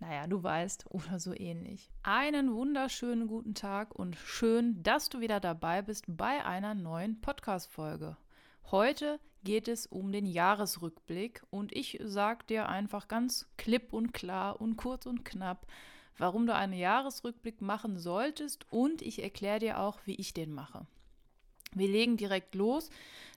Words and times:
naja, 0.00 0.26
du 0.26 0.42
weißt, 0.42 0.86
oder 0.90 1.18
so 1.18 1.34
ähnlich. 1.34 1.90
Einen 2.02 2.54
wunderschönen 2.54 3.26
guten 3.26 3.54
Tag 3.54 3.94
und 3.94 4.16
schön, 4.16 4.82
dass 4.82 5.08
du 5.08 5.20
wieder 5.20 5.40
dabei 5.40 5.82
bist 5.82 6.04
bei 6.06 6.44
einer 6.44 6.74
neuen 6.74 7.20
Podcast-Folge. 7.20 8.16
Heute 8.70 9.18
geht 9.42 9.66
es 9.66 9.86
um 9.86 10.12
den 10.12 10.26
Jahresrückblick 10.26 11.42
und 11.50 11.72
ich 11.74 11.98
sage 12.04 12.44
dir 12.46 12.68
einfach 12.68 13.08
ganz 13.08 13.48
klipp 13.56 13.92
und 13.92 14.12
klar 14.12 14.60
und 14.60 14.76
kurz 14.76 15.06
und 15.06 15.24
knapp, 15.24 15.66
warum 16.16 16.46
du 16.46 16.54
einen 16.54 16.74
Jahresrückblick 16.74 17.60
machen 17.60 17.98
solltest 17.98 18.66
und 18.70 19.02
ich 19.02 19.22
erkläre 19.22 19.58
dir 19.58 19.80
auch, 19.80 19.98
wie 20.04 20.16
ich 20.16 20.34
den 20.34 20.52
mache. 20.52 20.86
Wir 21.74 21.88
legen 21.88 22.16
direkt 22.16 22.54
los. 22.54 22.88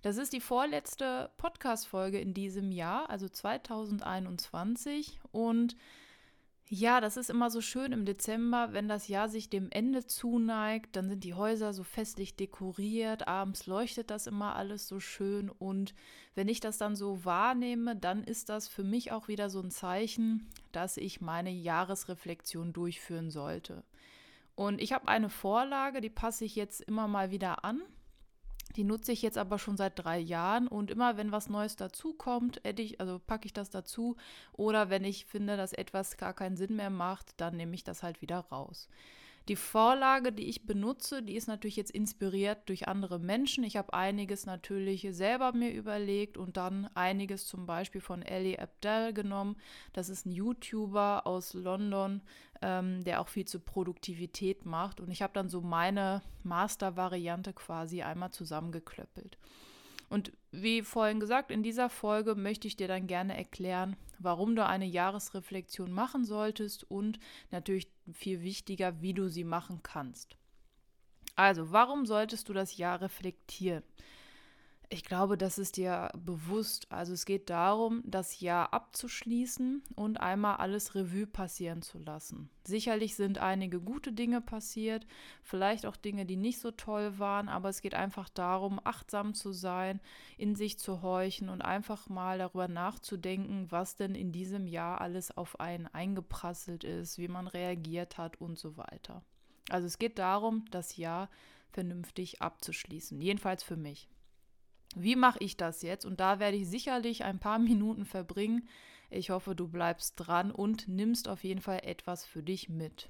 Das 0.03 0.17
ist 0.17 0.31
die 0.31 0.39
vorletzte 0.39 1.31
Podcast-Folge 1.37 2.19
in 2.19 2.33
diesem 2.33 2.71
Jahr, 2.71 3.09
also 3.09 3.27
2021 3.27 5.19
und 5.31 5.75
ja, 6.73 7.01
das 7.01 7.17
ist 7.17 7.29
immer 7.29 7.49
so 7.49 7.59
schön 7.59 7.91
im 7.91 8.05
Dezember, 8.05 8.69
wenn 8.71 8.87
das 8.87 9.09
Jahr 9.09 9.27
sich 9.27 9.49
dem 9.49 9.69
Ende 9.71 10.05
zuneigt, 10.05 10.95
dann 10.95 11.09
sind 11.09 11.25
die 11.25 11.33
Häuser 11.33 11.73
so 11.73 11.83
festlich 11.83 12.37
dekoriert, 12.37 13.27
abends 13.27 13.65
leuchtet 13.65 14.09
das 14.09 14.25
immer 14.25 14.55
alles 14.55 14.87
so 14.87 15.01
schön 15.01 15.49
und 15.49 15.93
wenn 16.33 16.47
ich 16.47 16.61
das 16.61 16.77
dann 16.77 16.95
so 16.95 17.25
wahrnehme, 17.25 17.97
dann 17.97 18.23
ist 18.23 18.47
das 18.47 18.69
für 18.69 18.85
mich 18.85 19.11
auch 19.11 19.27
wieder 19.27 19.49
so 19.49 19.59
ein 19.59 19.69
Zeichen, 19.69 20.47
dass 20.71 20.95
ich 20.95 21.19
meine 21.19 21.51
Jahresreflexion 21.51 22.71
durchführen 22.71 23.31
sollte. 23.31 23.83
Und 24.55 24.81
ich 24.81 24.93
habe 24.93 25.09
eine 25.09 25.29
Vorlage, 25.29 25.99
die 25.99 26.09
passe 26.09 26.45
ich 26.45 26.55
jetzt 26.55 26.79
immer 26.79 27.09
mal 27.09 27.31
wieder 27.31 27.65
an. 27.65 27.81
Die 28.75 28.83
nutze 28.83 29.11
ich 29.11 29.21
jetzt 29.21 29.37
aber 29.37 29.59
schon 29.59 29.77
seit 29.77 29.99
drei 29.99 30.17
Jahren 30.19 30.67
und 30.67 30.91
immer 30.91 31.17
wenn 31.17 31.31
was 31.31 31.49
Neues 31.49 31.75
dazukommt, 31.75 32.61
also 32.99 33.19
packe 33.19 33.45
ich 33.45 33.53
das 33.53 33.69
dazu 33.69 34.15
oder 34.53 34.89
wenn 34.89 35.03
ich 35.03 35.25
finde, 35.25 35.57
dass 35.57 35.73
etwas 35.73 36.17
gar 36.17 36.33
keinen 36.33 36.57
Sinn 36.57 36.75
mehr 36.75 36.89
macht, 36.89 37.33
dann 37.37 37.57
nehme 37.57 37.75
ich 37.75 37.83
das 37.83 38.03
halt 38.03 38.21
wieder 38.21 38.39
raus. 38.39 38.87
Die 39.47 39.55
Vorlage, 39.55 40.31
die 40.31 40.47
ich 40.47 40.65
benutze, 40.65 41.23
die 41.23 41.35
ist 41.35 41.47
natürlich 41.47 41.75
jetzt 41.75 41.91
inspiriert 41.91 42.69
durch 42.69 42.87
andere 42.87 43.19
Menschen. 43.19 43.63
Ich 43.63 43.75
habe 43.75 43.93
einiges 43.93 44.45
natürlich 44.45 45.07
selber 45.11 45.51
mir 45.53 45.71
überlegt 45.71 46.37
und 46.37 46.57
dann 46.57 46.89
einiges 46.93 47.47
zum 47.47 47.65
Beispiel 47.65 48.01
von 48.01 48.21
Ellie 48.21 48.59
Abdel 48.59 49.13
genommen. 49.13 49.55
Das 49.93 50.09
ist 50.09 50.25
ein 50.27 50.31
YouTuber 50.31 51.25
aus 51.25 51.53
London, 51.55 52.21
ähm, 52.61 53.03
der 53.03 53.19
auch 53.19 53.29
viel 53.29 53.45
zur 53.45 53.65
Produktivität 53.65 54.65
macht. 54.65 54.99
Und 54.99 55.09
ich 55.09 55.23
habe 55.23 55.33
dann 55.33 55.49
so 55.49 55.61
meine 55.61 56.21
Master-Variante 56.43 57.53
quasi 57.53 58.03
einmal 58.03 58.31
zusammengeklöppelt. 58.31 59.37
Und 60.11 60.33
wie 60.51 60.81
vorhin 60.81 61.21
gesagt, 61.21 61.51
in 61.51 61.63
dieser 61.63 61.89
Folge 61.89 62.35
möchte 62.35 62.67
ich 62.67 62.75
dir 62.75 62.89
dann 62.89 63.07
gerne 63.07 63.37
erklären, 63.37 63.95
warum 64.19 64.57
du 64.57 64.65
eine 64.65 64.85
Jahresreflexion 64.85 65.89
machen 65.89 66.25
solltest 66.25 66.83
und 66.91 67.17
natürlich 67.49 67.87
viel 68.11 68.41
wichtiger, 68.41 69.01
wie 69.01 69.13
du 69.13 69.29
sie 69.29 69.45
machen 69.45 69.79
kannst. 69.83 70.35
Also, 71.37 71.71
warum 71.71 72.05
solltest 72.05 72.49
du 72.49 72.53
das 72.53 72.75
Jahr 72.75 72.99
reflektieren? 72.99 73.83
Ich 74.93 75.05
glaube, 75.05 75.37
das 75.37 75.57
ist 75.57 75.77
dir 75.77 76.09
bewusst. 76.17 76.91
Also 76.91 77.13
es 77.13 77.23
geht 77.23 77.49
darum, 77.49 78.03
das 78.05 78.41
Jahr 78.41 78.73
abzuschließen 78.73 79.81
und 79.95 80.19
einmal 80.19 80.57
alles 80.57 80.95
Revue 80.95 81.25
passieren 81.25 81.81
zu 81.81 81.97
lassen. 81.97 82.49
Sicherlich 82.65 83.15
sind 83.15 83.37
einige 83.37 83.79
gute 83.79 84.11
Dinge 84.11 84.41
passiert, 84.41 85.07
vielleicht 85.43 85.85
auch 85.85 85.95
Dinge, 85.95 86.25
die 86.25 86.35
nicht 86.35 86.59
so 86.59 86.71
toll 86.71 87.17
waren, 87.19 87.47
aber 87.47 87.69
es 87.69 87.79
geht 87.79 87.93
einfach 87.93 88.27
darum, 88.27 88.81
achtsam 88.83 89.33
zu 89.33 89.53
sein, 89.53 90.01
in 90.37 90.57
sich 90.57 90.77
zu 90.77 91.01
horchen 91.01 91.47
und 91.47 91.61
einfach 91.61 92.09
mal 92.09 92.39
darüber 92.39 92.67
nachzudenken, 92.67 93.67
was 93.71 93.95
denn 93.95 94.13
in 94.13 94.33
diesem 94.33 94.67
Jahr 94.67 94.99
alles 94.99 95.37
auf 95.37 95.57
einen 95.61 95.87
eingeprasselt 95.87 96.83
ist, 96.83 97.17
wie 97.17 97.29
man 97.29 97.47
reagiert 97.47 98.17
hat 98.17 98.41
und 98.41 98.59
so 98.59 98.75
weiter. 98.75 99.23
Also 99.69 99.87
es 99.87 99.99
geht 99.99 100.19
darum, 100.19 100.65
das 100.69 100.97
Jahr 100.97 101.29
vernünftig 101.69 102.41
abzuschließen, 102.41 103.21
jedenfalls 103.21 103.63
für 103.63 103.77
mich. 103.77 104.09
Wie 104.95 105.15
mache 105.15 105.39
ich 105.41 105.57
das 105.57 105.81
jetzt? 105.81 106.05
Und 106.05 106.19
da 106.19 106.39
werde 106.39 106.57
ich 106.57 106.67
sicherlich 106.67 107.23
ein 107.23 107.39
paar 107.39 107.59
Minuten 107.59 108.05
verbringen. 108.05 108.67
Ich 109.09 109.29
hoffe, 109.29 109.55
du 109.55 109.67
bleibst 109.67 110.15
dran 110.15 110.51
und 110.51 110.87
nimmst 110.87 111.27
auf 111.27 111.43
jeden 111.43 111.61
Fall 111.61 111.81
etwas 111.83 112.25
für 112.25 112.43
dich 112.43 112.69
mit. 112.69 113.09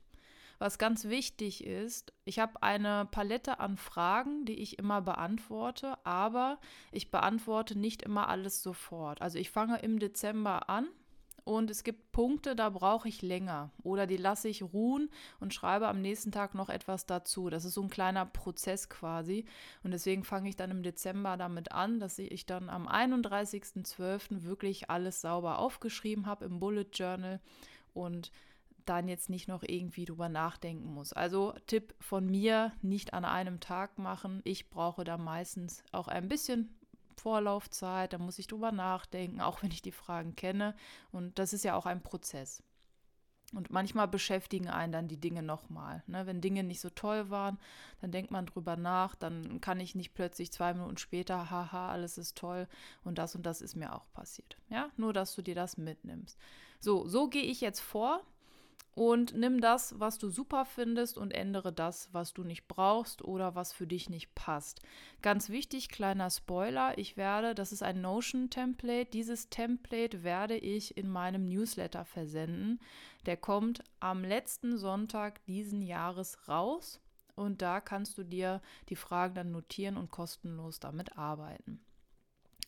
Was 0.61 0.77
ganz 0.77 1.05
wichtig 1.05 1.63
ist, 1.63 2.13
ich 2.23 2.37
habe 2.37 2.61
eine 2.61 3.07
Palette 3.09 3.59
an 3.59 3.77
Fragen, 3.77 4.45
die 4.45 4.59
ich 4.59 4.77
immer 4.77 5.01
beantworte, 5.01 5.97
aber 6.05 6.59
ich 6.91 7.09
beantworte 7.09 7.77
nicht 7.77 8.03
immer 8.03 8.29
alles 8.29 8.61
sofort. 8.61 9.23
Also 9.23 9.39
ich 9.39 9.49
fange 9.49 9.79
im 9.79 9.97
Dezember 9.97 10.69
an 10.69 10.87
und 11.43 11.71
es 11.71 11.83
gibt 11.83 12.11
Punkte, 12.11 12.55
da 12.55 12.69
brauche 12.69 13.07
ich 13.07 13.21
länger 13.21 13.71
oder 13.83 14.05
die 14.05 14.17
lasse 14.17 14.47
ich 14.47 14.61
ruhen 14.61 15.09
und 15.39 15.53
schreibe 15.53 15.87
am 15.87 16.01
nächsten 16.01 16.31
Tag 16.31 16.53
noch 16.53 16.69
etwas 16.69 17.05
dazu. 17.05 17.49
Das 17.49 17.65
ist 17.65 17.73
so 17.73 17.81
ein 17.81 17.89
kleiner 17.89 18.25
Prozess 18.25 18.89
quasi. 18.89 19.45
Und 19.83 19.91
deswegen 19.91 20.23
fange 20.23 20.49
ich 20.49 20.55
dann 20.55 20.71
im 20.71 20.83
Dezember 20.83 21.37
damit 21.37 21.71
an, 21.71 21.99
dass 21.99 22.19
ich 22.19 22.45
dann 22.45 22.69
am 22.69 22.87
31.12. 22.87 24.43
wirklich 24.43 24.89
alles 24.89 25.21
sauber 25.21 25.57
aufgeschrieben 25.59 26.27
habe 26.27 26.45
im 26.45 26.59
Bullet 26.59 26.87
Journal 26.93 27.39
und 27.93 28.31
dann 28.85 29.07
jetzt 29.07 29.29
nicht 29.29 29.47
noch 29.47 29.63
irgendwie 29.65 30.05
drüber 30.05 30.29
nachdenken 30.29 30.93
muss. 30.93 31.13
Also 31.13 31.53
Tipp 31.67 31.95
von 31.99 32.29
mir, 32.29 32.71
nicht 32.81 33.13
an 33.13 33.25
einem 33.25 33.59
Tag 33.59 33.97
machen. 33.97 34.41
Ich 34.43 34.69
brauche 34.69 35.03
da 35.03 35.17
meistens 35.17 35.83
auch 35.91 36.07
ein 36.07 36.27
bisschen 36.27 36.75
Vorlaufzeit, 37.21 38.13
da 38.13 38.17
muss 38.17 38.39
ich 38.39 38.47
drüber 38.47 38.71
nachdenken, 38.71 39.41
auch 39.41 39.61
wenn 39.61 39.71
ich 39.71 39.81
die 39.81 39.91
Fragen 39.91 40.35
kenne. 40.35 40.75
Und 41.11 41.37
das 41.37 41.53
ist 41.53 41.63
ja 41.63 41.75
auch 41.75 41.85
ein 41.85 42.01
Prozess. 42.01 42.63
Und 43.53 43.69
manchmal 43.69 44.07
beschäftigen 44.07 44.69
einen 44.69 44.93
dann 44.93 45.07
die 45.09 45.19
Dinge 45.19 45.43
nochmal. 45.43 46.03
Ne? 46.07 46.25
Wenn 46.25 46.39
Dinge 46.39 46.63
nicht 46.63 46.79
so 46.79 46.89
toll 46.89 47.29
waren, 47.29 47.59
dann 47.99 48.11
denkt 48.11 48.31
man 48.31 48.45
drüber 48.45 48.77
nach, 48.77 49.13
dann 49.15 49.59
kann 49.59 49.79
ich 49.81 49.93
nicht 49.93 50.13
plötzlich 50.13 50.51
zwei 50.51 50.73
Minuten 50.73 50.97
später, 50.97 51.51
haha, 51.51 51.91
alles 51.91 52.17
ist 52.17 52.37
toll 52.37 52.67
und 53.03 53.17
das 53.17 53.35
und 53.35 53.45
das 53.45 53.61
ist 53.61 53.75
mir 53.75 53.93
auch 53.93 54.05
passiert. 54.13 54.57
Ja, 54.69 54.89
nur 54.95 55.11
dass 55.11 55.35
du 55.35 55.41
dir 55.41 55.55
das 55.55 55.77
mitnimmst. 55.77 56.37
So, 56.79 57.07
so 57.07 57.27
gehe 57.27 57.43
ich 57.43 57.59
jetzt 57.59 57.81
vor 57.81 58.21
und 58.93 59.35
nimm 59.37 59.61
das, 59.61 59.99
was 59.99 60.17
du 60.17 60.29
super 60.29 60.65
findest 60.65 61.17
und 61.17 61.31
ändere 61.31 61.71
das, 61.71 62.09
was 62.11 62.33
du 62.33 62.43
nicht 62.43 62.67
brauchst 62.67 63.23
oder 63.23 63.55
was 63.55 63.71
für 63.71 63.87
dich 63.87 64.09
nicht 64.09 64.35
passt. 64.35 64.81
Ganz 65.21 65.49
wichtig, 65.49 65.89
kleiner 65.89 66.29
Spoiler, 66.29 66.97
ich 66.97 67.15
werde, 67.15 67.55
das 67.55 67.71
ist 67.71 67.83
ein 67.83 68.01
Notion-Template, 68.01 69.09
dieses 69.11 69.49
Template 69.49 70.23
werde 70.23 70.57
ich 70.57 70.97
in 70.97 71.09
meinem 71.09 71.47
Newsletter 71.47 72.03
versenden. 72.03 72.79
Der 73.25 73.37
kommt 73.37 73.81
am 74.01 74.23
letzten 74.23 74.77
Sonntag 74.77 75.43
diesen 75.45 75.81
Jahres 75.81 76.49
raus 76.49 76.99
und 77.35 77.61
da 77.61 77.79
kannst 77.79 78.17
du 78.17 78.23
dir 78.23 78.61
die 78.89 78.95
Fragen 78.97 79.35
dann 79.35 79.51
notieren 79.51 79.95
und 79.95 80.11
kostenlos 80.11 80.81
damit 80.81 81.17
arbeiten. 81.17 81.79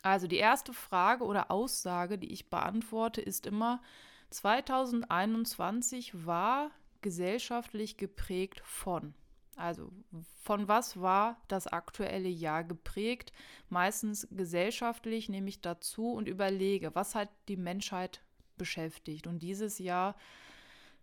Also 0.03 0.27
die 0.27 0.37
erste 0.37 0.73
Frage 0.73 1.23
oder 1.23 1.51
Aussage, 1.51 2.17
die 2.17 2.31
ich 2.31 2.49
beantworte, 2.49 3.21
ist 3.21 3.45
immer, 3.45 3.81
2021 4.33 6.25
war 6.25 6.71
gesellschaftlich 7.01 7.97
geprägt 7.97 8.61
von. 8.65 9.13
Also 9.55 9.91
von 10.41 10.67
was 10.67 10.99
war 10.99 11.37
das 11.47 11.67
aktuelle 11.67 12.29
Jahr 12.29 12.63
geprägt? 12.63 13.31
Meistens 13.69 14.27
gesellschaftlich 14.31 15.29
nehme 15.29 15.49
ich 15.49 15.61
dazu 15.61 16.11
und 16.11 16.27
überlege, 16.27 16.95
was 16.95 17.13
hat 17.13 17.29
die 17.47 17.57
Menschheit 17.57 18.21
beschäftigt. 18.57 19.27
Und 19.27 19.39
dieses 19.43 19.77
Jahr, 19.77 20.15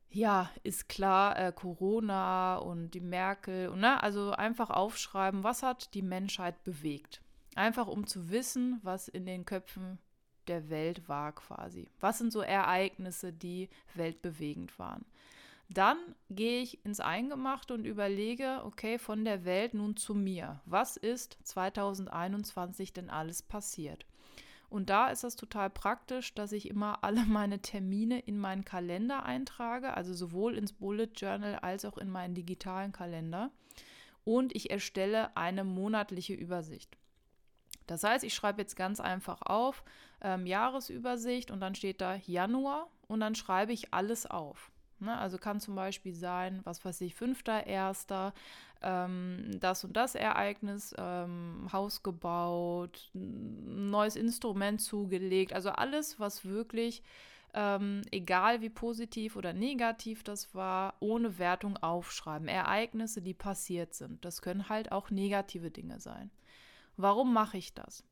ja, 0.08 0.50
ist 0.64 0.88
klar, 0.88 1.38
äh, 1.38 1.52
Corona 1.52 2.56
und 2.56 2.90
die 2.90 3.00
Merkel. 3.00 3.70
Ne? 3.76 4.02
Also 4.02 4.32
einfach 4.32 4.70
aufschreiben, 4.70 5.44
was 5.44 5.62
hat 5.62 5.94
die 5.94 6.02
Menschheit 6.02 6.64
bewegt. 6.64 7.22
Einfach 7.54 7.86
um 7.86 8.06
zu 8.06 8.30
wissen, 8.30 8.80
was 8.82 9.06
in 9.06 9.26
den 9.26 9.44
Köpfen 9.44 9.98
der 10.48 10.70
Welt 10.70 11.08
war 11.08 11.32
quasi. 11.32 11.88
Was 12.00 12.18
sind 12.18 12.32
so 12.32 12.40
Ereignisse, 12.40 13.32
die 13.32 13.68
weltbewegend 13.94 14.78
waren? 14.78 15.04
Dann 15.72 15.98
gehe 16.30 16.62
ich 16.62 16.84
ins 16.84 16.98
Eingemachte 16.98 17.74
und 17.74 17.84
überlege, 17.84 18.62
okay, 18.64 18.98
von 18.98 19.24
der 19.24 19.44
Welt 19.44 19.72
nun 19.72 19.96
zu 19.96 20.14
mir. 20.14 20.60
Was 20.66 20.96
ist 20.96 21.38
2021 21.44 22.92
denn 22.92 23.08
alles 23.08 23.42
passiert? 23.42 24.04
Und 24.68 24.88
da 24.90 25.08
ist 25.08 25.24
das 25.24 25.36
total 25.36 25.68
praktisch, 25.68 26.34
dass 26.34 26.52
ich 26.52 26.68
immer 26.68 27.02
alle 27.02 27.24
meine 27.26 27.60
Termine 27.60 28.20
in 28.20 28.38
meinen 28.38 28.64
Kalender 28.64 29.24
eintrage, 29.24 29.94
also 29.94 30.14
sowohl 30.14 30.56
ins 30.56 30.72
Bullet 30.72 31.10
Journal 31.14 31.56
als 31.56 31.84
auch 31.84 31.98
in 31.98 32.10
meinen 32.10 32.34
digitalen 32.34 32.92
Kalender. 32.92 33.50
Und 34.24 34.54
ich 34.54 34.70
erstelle 34.70 35.36
eine 35.36 35.64
monatliche 35.64 36.34
Übersicht. 36.34 36.96
Das 37.90 38.04
heißt, 38.04 38.22
ich 38.22 38.34
schreibe 38.34 38.62
jetzt 38.62 38.76
ganz 38.76 39.00
einfach 39.00 39.42
auf 39.42 39.82
ähm, 40.22 40.46
Jahresübersicht 40.46 41.50
und 41.50 41.58
dann 41.58 41.74
steht 41.74 42.00
da 42.00 42.14
Januar 42.24 42.86
und 43.08 43.18
dann 43.18 43.34
schreibe 43.34 43.72
ich 43.72 43.92
alles 43.92 44.26
auf. 44.26 44.70
Ne? 45.00 45.18
Also 45.18 45.38
kann 45.38 45.58
zum 45.58 45.74
Beispiel 45.74 46.14
sein, 46.14 46.60
was 46.62 46.84
weiß 46.84 47.00
ich, 47.00 47.14
5.1., 47.14 48.32
ähm, 48.82 49.58
das 49.58 49.82
und 49.82 49.96
das 49.96 50.14
Ereignis, 50.14 50.94
ähm, 50.98 51.68
Haus 51.72 52.04
gebaut, 52.04 53.10
neues 53.12 54.14
Instrument 54.14 54.80
zugelegt, 54.80 55.52
also 55.52 55.70
alles, 55.70 56.20
was 56.20 56.44
wirklich, 56.44 57.02
ähm, 57.54 58.02
egal 58.12 58.60
wie 58.60 58.70
positiv 58.70 59.34
oder 59.34 59.52
negativ 59.52 60.22
das 60.22 60.54
war, 60.54 60.94
ohne 61.00 61.40
Wertung 61.40 61.76
aufschreiben. 61.76 62.46
Ereignisse, 62.46 63.20
die 63.20 63.34
passiert 63.34 63.94
sind. 63.94 64.24
Das 64.24 64.42
können 64.42 64.68
halt 64.68 64.92
auch 64.92 65.10
negative 65.10 65.72
Dinge 65.72 65.98
sein. 65.98 66.30
Warum 67.02 67.32
mache 67.32 67.58
ich 67.58 67.74
das? 67.74 68.04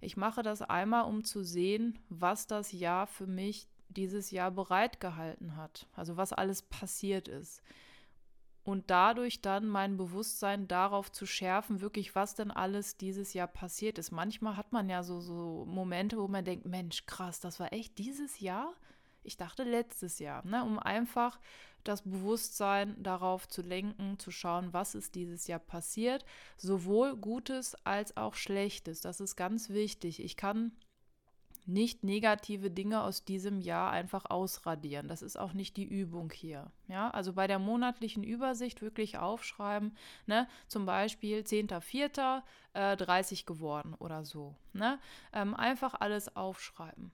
Ich 0.00 0.16
mache 0.16 0.42
das 0.42 0.62
einmal, 0.62 1.04
um 1.04 1.24
zu 1.24 1.42
sehen, 1.44 1.98
was 2.08 2.46
das 2.46 2.72
Jahr 2.72 3.06
für 3.06 3.26
mich 3.26 3.68
dieses 3.88 4.30
Jahr 4.30 4.50
bereitgehalten 4.50 5.56
hat. 5.56 5.86
Also 5.94 6.16
was 6.16 6.32
alles 6.32 6.62
passiert 6.62 7.28
ist 7.28 7.62
und 8.64 8.90
dadurch 8.90 9.42
dann 9.42 9.66
mein 9.66 9.96
Bewusstsein 9.96 10.68
darauf 10.68 11.10
zu 11.10 11.26
schärfen, 11.26 11.80
wirklich, 11.80 12.14
was 12.14 12.34
denn 12.34 12.50
alles 12.50 12.96
dieses 12.96 13.34
Jahr 13.34 13.48
passiert 13.48 13.98
ist. 13.98 14.12
Manchmal 14.12 14.56
hat 14.56 14.72
man 14.72 14.88
ja 14.88 15.02
so, 15.02 15.20
so 15.20 15.64
Momente, 15.66 16.16
wo 16.18 16.28
man 16.28 16.44
denkt, 16.44 16.66
Mensch, 16.66 17.04
krass, 17.06 17.40
das 17.40 17.58
war 17.58 17.72
echt 17.72 17.98
dieses 17.98 18.40
Jahr? 18.40 18.72
Ich 19.24 19.36
dachte 19.36 19.64
letztes 19.64 20.18
Jahr, 20.18 20.44
ne? 20.46 20.64
um 20.64 20.78
einfach 20.78 21.38
das 21.84 22.02
Bewusstsein 22.02 23.00
darauf 23.02 23.48
zu 23.48 23.62
lenken, 23.62 24.18
zu 24.18 24.30
schauen, 24.30 24.72
was 24.72 24.94
ist 24.94 25.14
dieses 25.14 25.46
Jahr 25.46 25.58
passiert, 25.58 26.24
sowohl 26.56 27.16
Gutes 27.16 27.76
als 27.84 28.16
auch 28.16 28.34
Schlechtes. 28.34 29.00
Das 29.00 29.20
ist 29.20 29.36
ganz 29.36 29.70
wichtig. 29.70 30.22
Ich 30.22 30.36
kann 30.36 30.72
nicht 31.66 32.02
negative 32.02 32.70
Dinge 32.70 33.02
aus 33.02 33.24
diesem 33.24 33.60
Jahr 33.60 33.90
einfach 33.90 34.26
ausradieren. 34.28 35.08
Das 35.08 35.22
ist 35.22 35.38
auch 35.38 35.52
nicht 35.52 35.76
die 35.76 35.84
Übung 35.84 36.32
hier. 36.32 36.72
Ja, 36.88 37.10
also 37.10 37.34
bei 37.34 37.46
der 37.46 37.58
monatlichen 37.58 38.24
Übersicht 38.24 38.82
wirklich 38.82 39.18
aufschreiben, 39.18 39.96
ne, 40.26 40.48
zum 40.66 40.86
Beispiel 40.86 41.40
10.04. 41.40 42.42
Äh, 42.74 42.96
30 42.96 43.44
geworden 43.44 43.94
oder 43.98 44.24
so. 44.24 44.56
Ne? 44.72 44.98
Ähm, 45.32 45.54
einfach 45.54 45.94
alles 46.00 46.34
aufschreiben. 46.34 47.12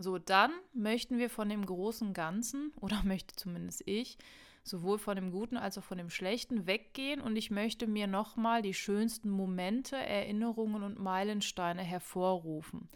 So, 0.00 0.18
dann 0.18 0.50
möchten 0.72 1.18
wir 1.18 1.28
von 1.28 1.50
dem 1.50 1.64
großen 1.64 2.14
Ganzen, 2.14 2.72
oder 2.80 3.02
möchte 3.04 3.36
zumindest 3.36 3.82
ich, 3.86 4.16
sowohl 4.62 4.98
von 4.98 5.16
dem 5.16 5.30
Guten 5.30 5.56
als 5.56 5.76
auch 5.78 5.84
von 5.84 5.98
dem 5.98 6.10
Schlechten 6.10 6.66
weggehen 6.66 7.20
und 7.20 7.36
ich 7.36 7.50
möchte 7.50 7.86
mir 7.86 8.06
nochmal 8.06 8.62
die 8.62 8.74
schönsten 8.74 9.30
Momente, 9.30 9.96
Erinnerungen 9.96 10.82
und 10.82 10.98
Meilensteine 10.98 11.82
hervorrufen. 11.82 12.88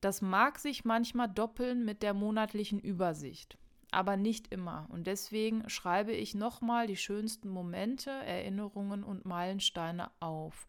Das 0.00 0.22
mag 0.22 0.58
sich 0.58 0.84
manchmal 0.84 1.28
doppeln 1.28 1.84
mit 1.84 2.02
der 2.02 2.14
monatlichen 2.14 2.78
Übersicht, 2.78 3.56
aber 3.90 4.16
nicht 4.16 4.52
immer. 4.52 4.86
Und 4.90 5.06
deswegen 5.06 5.68
schreibe 5.68 6.12
ich 6.12 6.34
nochmal 6.34 6.86
die 6.86 6.96
schönsten 6.96 7.48
Momente, 7.48 8.10
Erinnerungen 8.10 9.02
und 9.02 9.24
Meilensteine 9.24 10.10
auf. 10.20 10.66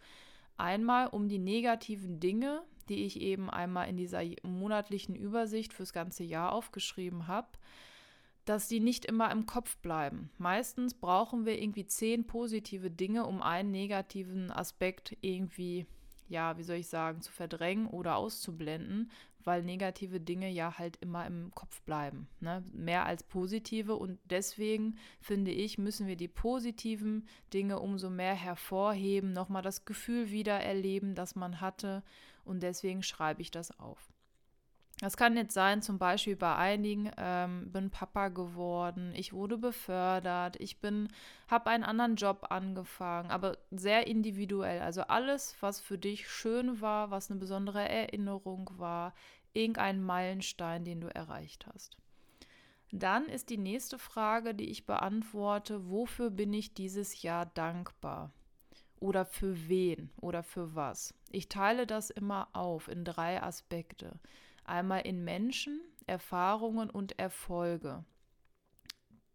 Einmal 0.58 1.08
um 1.08 1.28
die 1.28 1.40
negativen 1.40 2.20
Dinge, 2.20 2.64
die 2.90 3.06
ich 3.06 3.20
eben 3.22 3.50
einmal 3.50 3.90
in 3.90 3.98
dieser 3.98 4.22
monatlichen 4.44 5.16
Übersicht 5.16 5.74
fürs 5.74 5.94
ganze 5.94 6.24
Jahr 6.24 6.52
aufgeschrieben 6.52 7.28
habe, 7.28 7.48
dass 8.46 8.68
die 8.68 8.80
nicht 8.80 9.06
immer 9.06 9.32
im 9.32 9.46
Kopf 9.46 9.78
bleiben. 9.78 10.30
Meistens 10.38 10.94
brauchen 10.94 11.46
wir 11.46 11.60
irgendwie 11.60 11.88
zehn 11.88 12.26
positive 12.28 12.92
Dinge, 12.92 13.26
um 13.26 13.42
einen 13.42 13.72
negativen 13.72 14.52
Aspekt 14.52 15.18
irgendwie, 15.22 15.88
ja, 16.30 16.58
wie 16.58 16.64
soll 16.64 16.78
ich 16.78 16.88
sagen, 16.88 17.22
zu 17.22 17.32
verdrängen 17.32 17.88
oder 17.88 18.16
auszublenden, 18.16 19.12
weil 19.46 19.64
negative 19.64 20.20
Dinge 20.20 20.50
ja 20.50 20.78
halt 20.78 20.98
immer 20.98 21.26
im 21.26 21.52
Kopf 21.54 21.82
bleiben, 21.82 22.28
ne? 22.40 22.64
mehr 22.74 23.06
als 23.06 23.24
positive. 23.24 23.96
Und 23.96 24.20
deswegen 24.26 24.98
finde 25.22 25.52
ich, 25.52 25.78
müssen 25.78 26.08
wir 26.08 26.16
die 26.16 26.28
positiven 26.28 27.28
Dinge 27.54 27.80
umso 27.80 28.10
mehr 28.10 28.34
hervorheben, 28.34 29.34
nochmal 29.34 29.62
das 29.62 29.86
Gefühl 29.86 30.32
wieder 30.32 30.60
erleben, 30.60 31.16
das 31.16 31.36
man 31.36 31.62
hatte. 31.62 32.04
Und 32.46 32.62
deswegen 32.62 33.04
schreibe 33.04 33.42
ich 33.42 33.52
das 33.52 33.78
auf. 33.80 34.08
Das 35.00 35.18
kann 35.18 35.36
jetzt 35.36 35.54
sein, 35.54 35.82
zum 35.82 36.00
Beispiel 36.00 36.38
bei 36.38 36.56
einigen, 36.56 37.12
ähm, 37.18 37.70
bin 37.70 37.90
Papa 37.90 38.30
geworden, 38.30 39.12
ich 39.14 39.34
wurde 39.34 39.58
befördert, 39.58 40.56
ich 40.62 40.80
bin, 40.80 41.10
habe 41.50 41.70
einen 41.70 41.84
anderen 41.84 42.16
Job 42.16 42.48
angefangen, 42.50 43.30
aber 43.30 43.58
sehr 43.72 44.08
individuell. 44.08 44.82
Also 44.82 45.02
alles, 45.02 45.58
was 45.60 45.82
für 45.82 45.98
dich 45.98 46.30
schön 46.30 46.80
war, 46.80 47.12
was 47.12 47.30
eine 47.30 47.42
besondere 47.42 47.90
Erinnerung 47.90 48.70
war, 48.78 49.14
irgendein 49.52 50.02
Meilenstein, 50.02 50.86
den 50.86 51.02
du 51.02 51.14
erreicht 51.14 51.68
hast. 51.74 51.98
Dann 52.94 53.26
ist 53.26 53.50
die 53.50 53.58
nächste 53.58 54.00
Frage, 54.00 54.56
die 54.56 54.70
ich 54.70 54.86
beantworte, 54.86 55.90
wofür 55.90 56.30
bin 56.30 56.54
ich 56.54 56.74
dieses 56.74 57.22
Jahr 57.22 57.46
dankbar? 57.48 58.32
Oder 59.00 59.26
für 59.26 59.68
wen 59.68 60.10
oder 60.22 60.44
für 60.44 60.76
was? 60.76 61.14
Ich 61.32 61.50
teile 61.50 61.86
das 61.86 62.10
immer 62.10 62.48
auf 62.54 62.88
in 62.88 63.04
drei 63.04 63.42
Aspekte. 63.42 64.20
Einmal 64.64 65.02
in 65.02 65.24
Menschen, 65.24 65.82
Erfahrungen 66.08 66.90
und 66.90 67.20
Erfolge. 67.20 68.04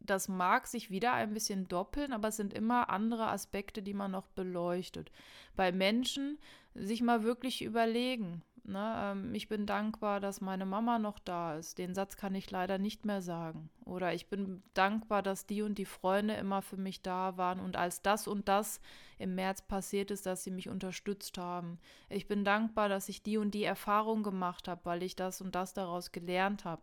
Das 0.01 0.29
mag 0.29 0.67
sich 0.67 0.91
wieder 0.91 1.13
ein 1.13 1.35
bisschen 1.35 1.69
doppeln, 1.69 2.13
aber 2.13 2.29
es 2.29 2.37
sind 2.37 2.55
immer 2.55 2.89
andere 2.89 3.29
Aspekte, 3.29 3.83
die 3.83 3.95
man 3.95 4.11
noch 4.11 4.29
beleuchtet. 4.29 5.13
Bei 5.57 5.73
Menschen 5.73 6.39
sich 6.75 7.03
mal 7.03 7.23
wirklich 7.23 7.63
überlegen, 7.63 8.43
Ne, 8.65 8.95
ähm, 8.99 9.35
ich 9.35 9.49
bin 9.49 9.67
dankbar, 9.67 10.21
dass 10.21 10.41
meine 10.41 10.67
Mama 10.67 10.99
noch 10.99 11.19
da 11.19 11.57
ist. 11.57 11.79
Den 11.79 11.95
Satz 11.95 12.17
kann 12.17 12.35
ich 12.35 12.51
leider 12.51 12.79
nicht 12.79 13.05
mehr 13.05 13.23
sagen. 13.23 13.71
Oder 13.85 14.15
ich 14.15 14.29
bin 14.29 14.63
dankbar, 14.75 15.23
dass 15.23 15.47
die 15.47 15.63
und 15.63 15.79
die 15.79 15.85
Freunde 15.85 16.35
immer 16.35 16.63
für 16.63 16.77
mich 16.77 17.03
da 17.03 17.37
waren 17.37 17.59
und 17.61 17.77
als 17.77 18.03
das 18.03 18.29
und 18.29 18.49
das 18.49 18.81
im 19.19 19.35
März 19.35 19.63
passiert 19.63 20.11
ist, 20.11 20.27
dass 20.27 20.45
sie 20.45 20.51
mich 20.51 20.69
unterstützt 20.69 21.39
haben. 21.39 21.79
Ich 22.09 22.29
bin 22.29 22.45
dankbar, 22.45 22.89
dass 22.89 23.09
ich 23.09 23.23
die 23.23 23.39
und 23.39 23.53
die 23.53 23.65
Erfahrung 23.65 24.23
gemacht 24.23 24.69
habe, 24.69 24.85
weil 24.85 25.03
ich 25.03 25.17
das 25.17 25.41
und 25.41 25.55
das 25.55 25.73
daraus 25.73 26.13
gelernt 26.13 26.65
habe. 26.65 26.83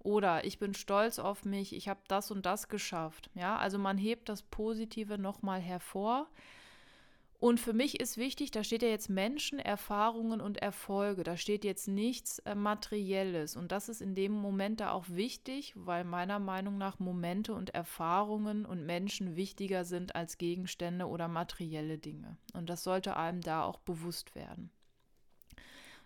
Oder 0.00 0.44
ich 0.44 0.58
bin 0.58 0.74
stolz 0.74 1.18
auf 1.18 1.44
mich, 1.44 1.74
ich 1.74 1.88
habe 1.88 2.00
das 2.08 2.30
und 2.30 2.46
das 2.46 2.68
geschafft. 2.68 3.30
Ja, 3.34 3.56
also 3.56 3.78
man 3.78 3.98
hebt 3.98 4.28
das 4.28 4.42
Positive 4.42 5.18
nochmal 5.18 5.60
hervor 5.60 6.28
und 7.40 7.60
für 7.60 7.72
mich 7.72 8.00
ist 8.00 8.16
wichtig, 8.16 8.50
da 8.50 8.64
steht 8.64 8.82
ja 8.82 8.88
jetzt 8.88 9.08
Menschen, 9.08 9.60
Erfahrungen 9.60 10.40
und 10.40 10.58
Erfolge. 10.58 11.22
Da 11.22 11.36
steht 11.36 11.64
jetzt 11.64 11.86
nichts 11.86 12.40
äh, 12.40 12.56
Materielles. 12.56 13.54
Und 13.54 13.70
das 13.70 13.88
ist 13.88 14.02
in 14.02 14.16
dem 14.16 14.32
Moment 14.32 14.80
da 14.80 14.90
auch 14.90 15.04
wichtig, 15.08 15.72
weil 15.76 16.02
meiner 16.02 16.40
Meinung 16.40 16.78
nach 16.78 16.98
Momente 16.98 17.54
und 17.54 17.70
Erfahrungen 17.70 18.66
und 18.66 18.84
Menschen 18.84 19.36
wichtiger 19.36 19.84
sind 19.84 20.16
als 20.16 20.36
Gegenstände 20.36 21.06
oder 21.06 21.28
materielle 21.28 21.98
Dinge. 21.98 22.36
Und 22.54 22.68
das 22.68 22.82
sollte 22.82 23.16
einem 23.16 23.40
da 23.40 23.62
auch 23.62 23.78
bewusst 23.78 24.34
werden. 24.34 24.70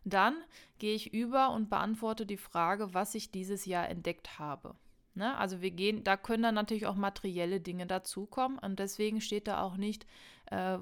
Dann 0.05 0.37
gehe 0.79 0.95
ich 0.95 1.15
über 1.15 1.51
und 1.55 1.71
beantworte 1.71 2.27
die 2.27 2.37
Frage, 2.37 2.93
was 2.93 3.15
ich 3.15 3.31
dieses 3.31 3.65
Jahr 3.65 3.89
entdeckt 3.89 4.39
habe. 4.39 4.75
Ne? 5.15 5.37
Also 5.37 5.61
wir 5.61 5.71
gehen, 5.71 6.05
da 6.05 6.17
können 6.17 6.43
dann 6.43 6.55
natürlich 6.55 6.87
auch 6.87 6.95
materielle 6.95 7.61
Dinge 7.61 7.87
dazukommen 7.87 8.59
und 8.59 8.79
deswegen 8.79 9.21
steht 9.21 9.47
da 9.47 9.63
auch 9.63 9.77
nicht, 9.77 10.07
äh, 10.53 10.79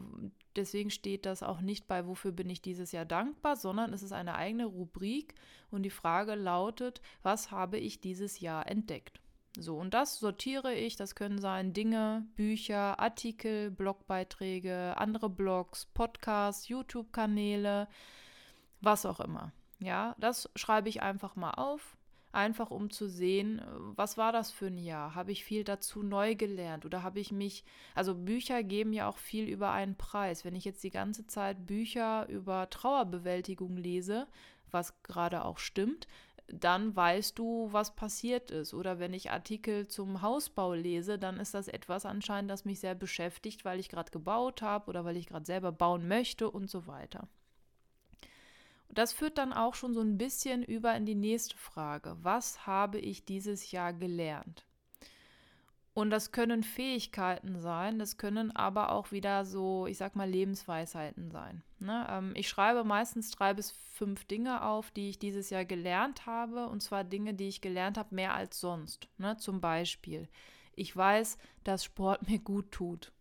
deswegen 0.56 0.90
steht 0.90 1.26
das 1.26 1.42
auch 1.42 1.60
nicht 1.60 1.86
bei, 1.86 2.06
wofür 2.06 2.32
bin 2.32 2.50
ich 2.50 2.60
dieses 2.60 2.92
Jahr 2.92 3.04
dankbar, 3.04 3.56
sondern 3.56 3.92
es 3.92 4.02
ist 4.02 4.12
eine 4.12 4.34
eigene 4.34 4.66
Rubrik 4.66 5.34
und 5.70 5.84
die 5.84 5.90
Frage 5.90 6.34
lautet, 6.34 7.00
was 7.22 7.50
habe 7.50 7.78
ich 7.78 8.00
dieses 8.00 8.40
Jahr 8.40 8.66
entdeckt? 8.66 9.20
So, 9.56 9.76
und 9.76 9.94
das 9.94 10.18
sortiere 10.18 10.74
ich, 10.74 10.96
das 10.96 11.14
können 11.14 11.40
sein 11.40 11.72
Dinge, 11.72 12.26
Bücher, 12.36 13.00
Artikel, 13.00 13.70
Blogbeiträge, 13.70 14.94
andere 14.96 15.28
Blogs, 15.28 15.86
Podcasts, 15.86 16.68
YouTube-Kanäle, 16.68 17.88
was 18.80 19.06
auch 19.06 19.20
immer. 19.20 19.52
Ja, 19.80 20.14
das 20.18 20.50
schreibe 20.54 20.88
ich 20.88 21.02
einfach 21.02 21.36
mal 21.36 21.52
auf 21.52 21.96
einfach 22.32 22.70
um 22.70 22.90
zu 22.90 23.08
sehen, 23.08 23.62
was 23.96 24.16
war 24.16 24.32
das 24.32 24.50
für 24.50 24.66
ein 24.66 24.78
Jahr? 24.78 25.14
Habe 25.14 25.32
ich 25.32 25.44
viel 25.44 25.64
dazu 25.64 26.02
neu 26.02 26.34
gelernt 26.34 26.84
oder 26.84 27.02
habe 27.02 27.20
ich 27.20 27.32
mich, 27.32 27.64
also 27.94 28.14
Bücher 28.14 28.62
geben 28.62 28.92
ja 28.92 29.08
auch 29.08 29.18
viel 29.18 29.48
über 29.48 29.72
einen 29.72 29.96
Preis. 29.96 30.44
Wenn 30.44 30.54
ich 30.54 30.64
jetzt 30.64 30.84
die 30.84 30.90
ganze 30.90 31.26
Zeit 31.26 31.66
Bücher 31.66 32.28
über 32.28 32.70
Trauerbewältigung 32.70 33.76
lese, 33.76 34.26
was 34.70 35.02
gerade 35.02 35.44
auch 35.44 35.58
stimmt, 35.58 36.06
dann 36.52 36.94
weißt 36.96 37.38
du, 37.38 37.68
was 37.70 37.94
passiert 37.94 38.50
ist. 38.50 38.74
Oder 38.74 38.98
wenn 38.98 39.14
ich 39.14 39.30
Artikel 39.30 39.86
zum 39.88 40.22
Hausbau 40.22 40.74
lese, 40.74 41.18
dann 41.18 41.38
ist 41.38 41.54
das 41.54 41.68
etwas 41.68 42.06
anscheinend, 42.06 42.50
das 42.50 42.64
mich 42.64 42.80
sehr 42.80 42.94
beschäftigt, 42.94 43.64
weil 43.64 43.80
ich 43.80 43.88
gerade 43.88 44.10
gebaut 44.10 44.62
habe 44.62 44.88
oder 44.88 45.04
weil 45.04 45.16
ich 45.16 45.26
gerade 45.26 45.46
selber 45.46 45.72
bauen 45.72 46.08
möchte 46.08 46.50
und 46.50 46.68
so 46.68 46.86
weiter. 46.86 47.28
Das 48.92 49.12
führt 49.12 49.38
dann 49.38 49.52
auch 49.52 49.74
schon 49.74 49.94
so 49.94 50.00
ein 50.00 50.18
bisschen 50.18 50.62
über 50.62 50.94
in 50.94 51.06
die 51.06 51.14
nächste 51.14 51.56
Frage. 51.56 52.16
Was 52.22 52.66
habe 52.66 52.98
ich 52.98 53.24
dieses 53.24 53.70
Jahr 53.70 53.92
gelernt? 53.92 54.66
Und 55.92 56.10
das 56.10 56.30
können 56.30 56.62
Fähigkeiten 56.62 57.58
sein, 57.58 57.98
das 57.98 58.16
können 58.16 58.54
aber 58.54 58.92
auch 58.92 59.10
wieder 59.10 59.44
so, 59.44 59.86
ich 59.86 59.98
sag 59.98 60.14
mal, 60.14 60.28
Lebensweisheiten 60.28 61.30
sein. 61.30 61.62
Ne? 61.80 62.06
Ähm, 62.08 62.32
ich 62.36 62.48
schreibe 62.48 62.84
meistens 62.84 63.32
drei 63.32 63.54
bis 63.54 63.72
fünf 63.72 64.24
Dinge 64.24 64.62
auf, 64.64 64.92
die 64.92 65.10
ich 65.10 65.18
dieses 65.18 65.50
Jahr 65.50 65.64
gelernt 65.64 66.26
habe, 66.26 66.68
und 66.68 66.80
zwar 66.80 67.02
Dinge, 67.02 67.34
die 67.34 67.48
ich 67.48 67.60
gelernt 67.60 67.98
habe, 67.98 68.14
mehr 68.14 68.34
als 68.34 68.60
sonst. 68.60 69.08
Ne? 69.18 69.36
Zum 69.36 69.60
Beispiel, 69.60 70.28
ich 70.76 70.96
weiß, 70.96 71.38
dass 71.64 71.84
Sport 71.84 72.22
mir 72.28 72.38
gut 72.38 72.70
tut. 72.70 73.12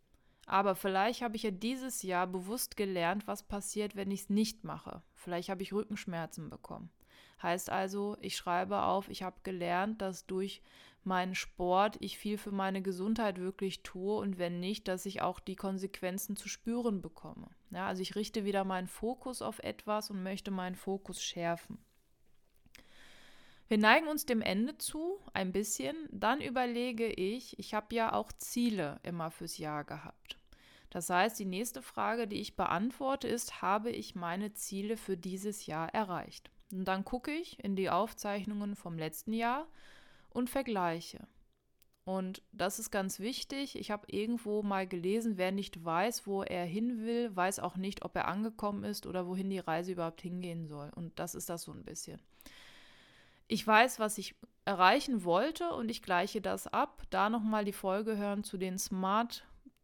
Aber 0.50 0.74
vielleicht 0.74 1.22
habe 1.22 1.36
ich 1.36 1.44
ja 1.44 1.52
dieses 1.52 2.02
Jahr 2.02 2.26
bewusst 2.26 2.76
gelernt, 2.76 3.28
was 3.28 3.44
passiert, 3.44 3.96
wenn 3.96 4.10
ich 4.10 4.22
es 4.22 4.30
nicht 4.30 4.64
mache. 4.64 5.04
Vielleicht 5.14 5.50
habe 5.50 5.62
ich 5.62 5.74
Rückenschmerzen 5.74 6.50
bekommen. 6.50 6.90
Heißt 7.44 7.70
also, 7.70 8.18
ich 8.20 8.36
schreibe 8.36 8.82
auf, 8.82 9.10
ich 9.10 9.22
habe 9.22 9.38
gelernt, 9.44 10.02
dass 10.02 10.26
durch 10.26 10.64
meinen 11.04 11.36
Sport 11.36 11.98
ich 12.00 12.18
viel 12.18 12.40
für 12.40 12.52
meine 12.52 12.82
Gesundheit 12.82 13.38
wirklich 13.38 13.84
tue 13.84 14.18
und 14.18 14.40
wenn 14.40 14.60
nicht, 14.60 14.88
dass 14.88 15.06
ich 15.06 15.22
auch 15.22 15.40
die 15.40 15.56
Konsequenzen 15.56 16.36
zu 16.36 16.50
spüren 16.50 17.04
bekomme. 17.04 17.52
Ja, 17.70 17.86
also 17.86 18.02
ich 18.02 18.16
richte 18.16 18.44
wieder 18.44 18.64
meinen 18.64 18.88
Fokus 18.88 19.44
auf 19.44 19.60
etwas 19.60 20.10
und 20.10 20.24
möchte 20.24 20.50
meinen 20.50 20.76
Fokus 20.76 21.22
schärfen. 21.22 21.78
Wir 23.68 23.78
neigen 23.78 24.08
uns 24.08 24.26
dem 24.26 24.42
Ende 24.42 24.80
zu, 24.80 25.20
ein 25.32 25.52
bisschen. 25.52 25.96
Dann 26.12 26.42
überlege 26.42 27.06
ich, 27.06 27.60
ich 27.60 27.76
habe 27.76 27.94
ja 27.94 28.14
auch 28.14 28.32
Ziele 28.32 29.00
immer 29.04 29.30
fürs 29.30 29.60
Jahr 29.60 29.84
gehabt. 29.84 30.39
Das 30.90 31.10
heißt, 31.10 31.38
die 31.40 31.46
nächste 31.46 31.82
Frage, 31.82 32.28
die 32.28 32.42
ich 32.42 32.56
beantworte, 32.56 33.28
ist, 33.28 33.62
habe 33.62 33.92
ich 33.92 34.16
meine 34.16 34.54
Ziele 34.54 34.98
für 34.98 35.18
dieses 35.18 35.66
Jahr 35.66 35.94
erreicht? 35.94 36.50
Und 36.72 36.86
dann 36.86 37.06
gucke 37.06 37.32
ich 37.32 37.64
in 37.64 37.76
die 37.76 37.90
Aufzeichnungen 37.90 38.76
vom 38.76 38.98
letzten 38.98 39.34
Jahr 39.34 39.68
und 40.30 40.50
vergleiche. 40.50 41.28
Und 42.06 42.42
das 42.52 42.80
ist 42.80 42.90
ganz 42.90 43.20
wichtig. 43.20 43.78
Ich 43.78 43.92
habe 43.92 44.08
irgendwo 44.10 44.64
mal 44.64 44.88
gelesen, 44.88 45.38
wer 45.38 45.52
nicht 45.52 45.86
weiß, 45.86 46.26
wo 46.26 46.42
er 46.42 46.66
hin 46.66 47.06
will, 47.06 47.36
weiß 47.36 47.60
auch 47.60 47.78
nicht, 47.78 48.04
ob 48.04 48.16
er 48.16 48.28
angekommen 48.28 48.84
ist 48.84 49.06
oder 49.06 49.28
wohin 49.28 49.52
die 49.52 49.60
Reise 49.60 49.92
überhaupt 49.92 50.22
hingehen 50.22 50.66
soll. 50.66 50.90
Und 50.96 51.20
das 51.20 51.36
ist 51.36 51.50
das 51.50 51.62
so 51.62 51.72
ein 51.72 51.84
bisschen. 51.84 52.20
Ich 53.48 53.66
weiß, 53.66 54.00
was 54.00 54.18
ich 54.18 54.36
erreichen 54.66 55.24
wollte 55.24 55.72
und 55.74 55.90
ich 55.90 56.02
gleiche 56.02 56.42
das 56.42 56.66
ab. 56.66 57.04
Da 57.12 57.30
nochmal 57.30 57.66
die 57.66 57.74
Folge 57.74 58.18
hören 58.18 58.44
zu 58.44 58.58
den 58.58 58.80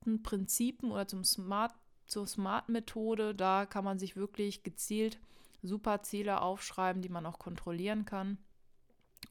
smarten 0.05 0.23
Prinzipien 0.23 0.91
oder 0.91 1.07
zum 1.07 1.23
Smart, 1.23 1.73
zur 2.05 2.27
Smart-Methode. 2.27 3.33
Da 3.33 3.65
kann 3.65 3.83
man 3.83 3.97
sich 3.99 4.15
wirklich 4.15 4.63
gezielt 4.63 5.19
super 5.63 6.03
Ziele 6.03 6.41
aufschreiben, 6.41 7.01
die 7.01 7.09
man 7.09 7.25
auch 7.25 7.39
kontrollieren 7.39 8.05
kann. 8.05 8.37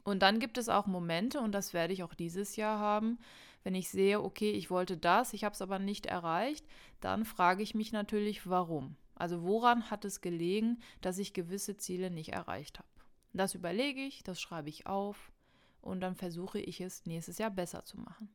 Und 0.02 0.20
dann 0.22 0.40
gibt 0.40 0.58
es 0.58 0.68
auch 0.68 0.86
Momente, 0.86 1.40
und 1.40 1.52
das 1.52 1.72
werde 1.72 1.92
ich 1.92 2.02
auch 2.02 2.14
dieses 2.14 2.56
Jahr 2.56 2.80
haben, 2.80 3.18
wenn 3.62 3.74
ich 3.74 3.88
sehe, 3.88 4.20
okay, 4.20 4.50
ich 4.50 4.68
wollte 4.68 4.96
das, 4.96 5.32
ich 5.32 5.44
habe 5.44 5.54
es 5.54 5.62
aber 5.62 5.78
nicht 5.78 6.06
erreicht, 6.06 6.66
dann 7.00 7.24
frage 7.24 7.62
ich 7.62 7.74
mich 7.74 7.92
natürlich, 7.92 8.48
warum. 8.48 8.96
Also 9.14 9.42
woran 9.44 9.90
hat 9.90 10.04
es 10.04 10.20
gelegen, 10.20 10.80
dass 11.00 11.18
ich 11.18 11.32
gewisse 11.32 11.76
Ziele 11.76 12.10
nicht 12.10 12.30
erreicht 12.30 12.80
habe. 12.80 12.88
Das 13.32 13.54
überlege 13.54 14.00
ich, 14.00 14.24
das 14.24 14.40
schreibe 14.40 14.68
ich 14.68 14.86
auf 14.86 15.32
und 15.80 16.00
dann 16.00 16.16
versuche 16.16 16.58
ich 16.58 16.80
es 16.80 17.06
nächstes 17.06 17.38
Jahr 17.38 17.50
besser 17.50 17.84
zu 17.84 17.98
machen. 17.98 18.28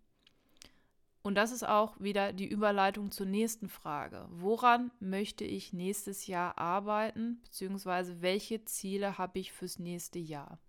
Und 1.22 1.36
das 1.36 1.52
ist 1.52 1.68
auch 1.68 2.00
wieder 2.00 2.32
die 2.32 2.48
Überleitung 2.48 3.12
zur 3.12 3.26
nächsten 3.26 3.68
Frage. 3.68 4.26
Woran 4.30 4.92
möchte 5.00 5.44
ich 5.44 5.74
nächstes 5.74 6.28
Jahr 6.28 6.58
arbeiten, 6.58 7.42
beziehungsweise 7.44 8.22
welche 8.22 8.64
Ziele 8.66 9.18
habe 9.18 9.40
ich 9.40 9.52
fürs 9.52 9.80
nächste 9.80 10.20
Jahr? 10.20 10.60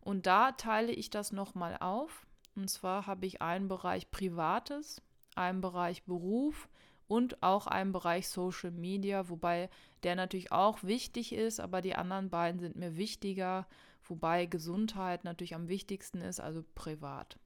Und 0.00 0.26
da 0.26 0.52
teile 0.52 0.92
ich 0.92 1.10
das 1.10 1.32
nochmal 1.32 1.76
auf. 1.80 2.26
Und 2.56 2.70
zwar 2.70 3.06
habe 3.06 3.26
ich 3.26 3.42
einen 3.42 3.68
Bereich 3.68 4.10
Privates, 4.10 5.02
einen 5.34 5.60
Bereich 5.60 6.04
Beruf 6.04 6.68
und 7.06 7.42
auch 7.42 7.66
einen 7.66 7.92
Bereich 7.92 8.28
Social 8.28 8.70
Media, 8.70 9.28
wobei 9.28 9.68
der 10.02 10.14
natürlich 10.14 10.52
auch 10.52 10.82
wichtig 10.82 11.32
ist, 11.32 11.60
aber 11.60 11.82
die 11.82 11.94
anderen 11.94 12.30
beiden 12.30 12.60
sind 12.60 12.76
mir 12.76 12.96
wichtiger, 12.96 13.66
wobei 14.04 14.46
Gesundheit 14.46 15.24
natürlich 15.24 15.54
am 15.54 15.68
wichtigsten 15.68 16.20
ist, 16.20 16.40
also 16.40 16.64
privat. 16.74 17.38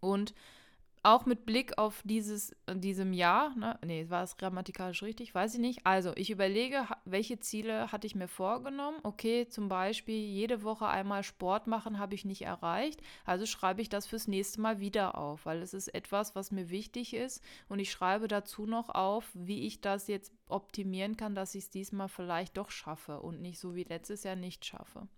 Und 0.00 0.34
auch 1.02 1.26
mit 1.26 1.46
Blick 1.46 1.78
auf 1.78 2.02
dieses 2.04 2.54
diesem 2.68 3.12
Jahr, 3.12 3.54
ne, 3.56 3.78
nee, 3.84 4.06
war 4.08 4.22
es 4.22 4.36
grammatikalisch 4.36 5.02
richtig, 5.02 5.34
weiß 5.34 5.54
ich 5.54 5.60
nicht. 5.60 5.86
Also 5.86 6.12
ich 6.16 6.30
überlege, 6.30 6.86
welche 7.04 7.38
Ziele 7.40 7.90
hatte 7.92 8.06
ich 8.06 8.14
mir 8.14 8.28
vorgenommen. 8.28 8.98
Okay, 9.02 9.48
zum 9.48 9.68
Beispiel 9.68 10.18
jede 10.18 10.62
Woche 10.62 10.86
einmal 10.86 11.22
Sport 11.22 11.66
machen 11.66 11.98
habe 11.98 12.14
ich 12.14 12.24
nicht 12.24 12.42
erreicht. 12.42 13.00
Also 13.24 13.46
schreibe 13.46 13.82
ich 13.82 13.88
das 13.88 14.06
fürs 14.06 14.28
nächste 14.28 14.60
Mal 14.60 14.80
wieder 14.80 15.16
auf, 15.16 15.46
weil 15.46 15.62
es 15.62 15.74
ist 15.74 15.88
etwas, 15.88 16.34
was 16.34 16.50
mir 16.50 16.70
wichtig 16.70 17.14
ist. 17.14 17.42
Und 17.68 17.78
ich 17.78 17.90
schreibe 17.90 18.28
dazu 18.28 18.66
noch 18.66 18.88
auf, 18.90 19.30
wie 19.34 19.66
ich 19.66 19.80
das 19.80 20.08
jetzt 20.08 20.32
optimieren 20.48 21.16
kann, 21.16 21.34
dass 21.34 21.54
ich 21.54 21.64
es 21.64 21.70
diesmal 21.70 22.08
vielleicht 22.08 22.56
doch 22.56 22.70
schaffe 22.70 23.20
und 23.20 23.40
nicht 23.40 23.58
so 23.58 23.74
wie 23.74 23.84
letztes 23.84 24.24
Jahr 24.24 24.36
nicht 24.36 24.64
schaffe. 24.64 25.08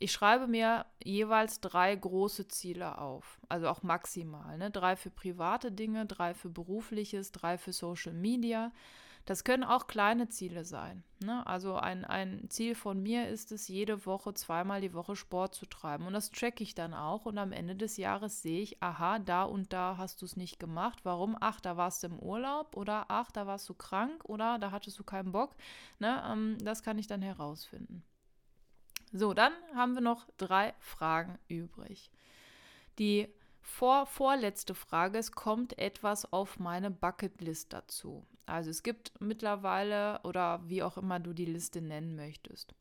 Ich 0.00 0.12
schreibe 0.12 0.46
mir 0.46 0.86
jeweils 1.02 1.60
drei 1.60 1.94
große 1.94 2.48
Ziele 2.48 2.98
auf, 2.98 3.40
also 3.48 3.68
auch 3.68 3.82
maximal. 3.82 4.56
Ne? 4.56 4.70
Drei 4.70 4.94
für 4.94 5.10
private 5.10 5.72
Dinge, 5.72 6.06
drei 6.06 6.34
für 6.34 6.48
berufliches, 6.48 7.32
drei 7.32 7.58
für 7.58 7.72
Social 7.72 8.14
Media. 8.14 8.70
Das 9.28 9.44
können 9.44 9.64
auch 9.64 9.88
kleine 9.88 10.28
Ziele 10.28 10.64
sein. 10.64 11.04
Ne? 11.22 11.46
Also 11.46 11.76
ein, 11.76 12.06
ein 12.06 12.48
Ziel 12.48 12.74
von 12.74 13.02
mir 13.02 13.28
ist 13.28 13.52
es, 13.52 13.68
jede 13.68 14.06
Woche 14.06 14.32
zweimal 14.32 14.80
die 14.80 14.94
Woche 14.94 15.16
Sport 15.16 15.54
zu 15.54 15.66
treiben. 15.66 16.06
Und 16.06 16.14
das 16.14 16.30
tracke 16.30 16.62
ich 16.62 16.74
dann 16.74 16.94
auch. 16.94 17.26
Und 17.26 17.36
am 17.36 17.52
Ende 17.52 17.76
des 17.76 17.98
Jahres 17.98 18.40
sehe 18.40 18.62
ich, 18.62 18.82
aha, 18.82 19.18
da 19.18 19.42
und 19.42 19.74
da 19.74 19.96
hast 19.98 20.22
du 20.22 20.24
es 20.24 20.36
nicht 20.36 20.58
gemacht. 20.58 21.00
Warum? 21.02 21.36
Ach, 21.40 21.60
da 21.60 21.76
warst 21.76 22.04
du 22.04 22.06
im 22.06 22.18
Urlaub 22.18 22.74
oder 22.74 23.06
ach, 23.08 23.30
da 23.30 23.46
warst 23.46 23.68
du 23.68 23.74
krank 23.74 24.24
oder 24.24 24.58
da 24.58 24.70
hattest 24.70 24.98
du 24.98 25.04
keinen 25.04 25.32
Bock. 25.32 25.56
Ne? 25.98 26.22
Ähm, 26.26 26.56
das 26.62 26.82
kann 26.82 26.98
ich 26.98 27.06
dann 27.06 27.20
herausfinden. 27.20 28.04
So, 29.12 29.34
dann 29.34 29.52
haben 29.74 29.94
wir 29.94 30.00
noch 30.00 30.26
drei 30.36 30.74
Fragen 30.80 31.38
übrig. 31.48 32.10
Die 32.98 33.28
vor, 33.62 34.06
vorletzte 34.06 34.74
Frage, 34.74 35.18
es 35.18 35.32
kommt 35.32 35.78
etwas 35.78 36.32
auf 36.32 36.58
meine 36.58 36.90
Bucketlist 36.90 37.72
dazu. 37.72 38.24
Also 38.46 38.70
es 38.70 38.82
gibt 38.82 39.12
mittlerweile 39.20 40.20
oder 40.24 40.60
wie 40.66 40.82
auch 40.82 40.96
immer 40.96 41.20
du 41.20 41.32
die 41.32 41.44
Liste 41.44 41.82
nennen 41.82 42.16
möchtest. 42.16 42.74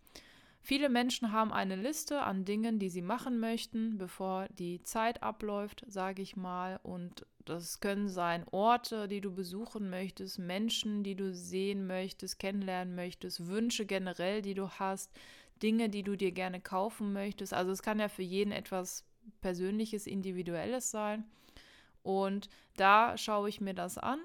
Viele 0.62 0.90
Menschen 0.90 1.32
haben 1.32 1.54
eine 1.54 1.76
Liste 1.76 2.22
an 2.22 2.44
Dingen, 2.44 2.80
die 2.80 2.90
sie 2.90 3.02
machen 3.02 3.40
möchten, 3.40 3.98
bevor 3.98 4.48
die 4.50 4.82
Zeit 4.84 5.24
abläuft, 5.24 5.86
sage 5.88 6.22
ich 6.22 6.36
mal. 6.36 6.80
Und 6.84 7.26
das 7.46 7.80
können 7.80 8.10
sein 8.10 8.46
Orte, 8.52 9.08
die 9.08 9.22
du 9.22 9.34
besuchen 9.34 9.90
möchtest, 9.90 10.40
Menschen, 10.40 11.04
die 11.04 11.16
du 11.16 11.34
sehen 11.34 11.88
möchtest, 11.88 12.40
kennenlernen 12.40 12.96
möchtest, 12.96 13.48
Wünsche 13.48 13.86
generell, 13.86 14.42
die 14.42 14.56
du 14.56 14.70
hast, 14.70 15.12
Dinge, 15.64 15.90
die 15.90 16.04
du 16.04 16.16
dir 16.16 16.32
gerne 16.32 16.62
kaufen 16.62 17.14
möchtest. 17.14 17.54
Also 17.54 17.72
es 17.72 17.82
kann 17.82 18.00
ja 18.00 18.08
für 18.10 18.24
jeden 18.24 18.52
etwas 18.52 19.06
Persönliches, 19.42 20.08
Individuelles 20.08 20.92
sein. 20.92 21.26
Und 22.04 22.50
da 22.76 23.18
schaue 23.18 23.50
ich 23.50 23.60
mir 23.60 23.74
das 23.74 23.98
an. 23.98 24.20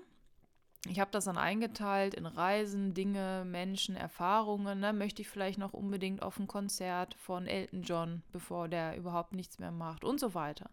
Ich 0.89 0.99
habe 0.99 1.13
das 1.13 1.27
dann 1.27 1.39
eingeteilt 1.39 2.15
in 2.15 2.27
Reisen, 2.27 2.93
Dinge, 2.93 3.45
Menschen, 3.47 3.95
Erfahrungen. 3.95 4.81
Ne? 4.81 4.93
Möchte 4.93 5.23
ich 5.23 5.29
vielleicht 5.29 5.59
noch 5.59 5.73
unbedingt 5.73 6.23
auf 6.23 6.39
ein 6.39 6.49
Konzert 6.49 7.15
von 7.15 7.47
Elton 7.47 7.83
John, 7.83 8.23
bevor 8.33 8.69
der 8.69 8.97
überhaupt 8.97 9.33
nichts 9.33 9.59
mehr 9.59 9.71
macht 9.71 10.05
und 10.05 10.19
so 10.19 10.35
weiter. 10.35 10.71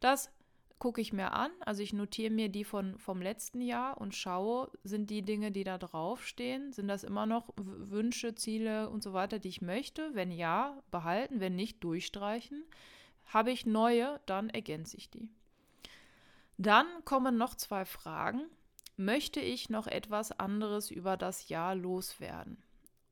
Das 0.00 0.30
gucke 0.82 1.00
ich 1.00 1.12
mir 1.12 1.32
an. 1.32 1.52
Also 1.60 1.80
ich 1.80 1.92
notiere 1.92 2.32
mir 2.32 2.48
die 2.48 2.64
von, 2.64 2.98
vom 2.98 3.22
letzten 3.22 3.60
Jahr 3.60 4.00
und 4.00 4.16
schaue, 4.16 4.68
sind 4.82 5.10
die 5.10 5.22
Dinge, 5.22 5.52
die 5.52 5.62
da 5.62 5.78
draufstehen, 5.78 6.72
sind 6.72 6.88
das 6.88 7.04
immer 7.04 7.24
noch 7.24 7.50
Wünsche, 7.54 8.34
Ziele 8.34 8.90
und 8.90 9.00
so 9.00 9.12
weiter, 9.12 9.38
die 9.38 9.48
ich 9.48 9.62
möchte? 9.62 10.12
Wenn 10.14 10.32
ja, 10.32 10.82
behalten, 10.90 11.38
wenn 11.38 11.54
nicht, 11.54 11.84
durchstreichen. 11.84 12.64
Habe 13.26 13.52
ich 13.52 13.64
neue, 13.64 14.18
dann 14.26 14.50
ergänze 14.50 14.96
ich 14.96 15.08
die. 15.08 15.30
Dann 16.58 16.86
kommen 17.04 17.36
noch 17.36 17.54
zwei 17.54 17.84
Fragen. 17.84 18.40
Möchte 18.96 19.38
ich 19.38 19.70
noch 19.70 19.86
etwas 19.86 20.32
anderes 20.32 20.90
über 20.90 21.16
das 21.16 21.48
Jahr 21.48 21.76
loswerden? 21.76 22.60